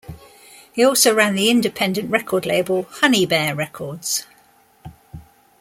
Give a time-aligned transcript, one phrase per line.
[0.73, 4.25] He also ran the independent record label Honey Bear Records.